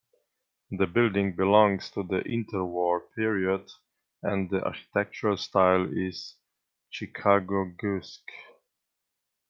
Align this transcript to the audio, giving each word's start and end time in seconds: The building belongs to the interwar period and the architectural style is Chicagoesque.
The 0.71 0.87
building 0.87 1.35
belongs 1.35 1.91
to 1.91 2.01
the 2.01 2.21
interwar 2.21 3.01
period 3.15 3.69
and 4.23 4.49
the 4.49 4.63
architectural 4.65 5.37
style 5.37 5.95
is 5.95 6.33
Chicagoesque. 6.89 8.31